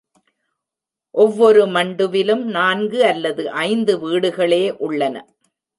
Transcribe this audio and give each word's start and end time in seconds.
ஒவ்வொரு 1.15 1.65
மண்டுவிலும் 1.65 2.43
நான்கு 2.57 3.05
அல்லது 3.05 3.49
ஐந்து 3.49 3.99
வீடுகளே 3.99 4.63
உள்ளன. 4.77 5.15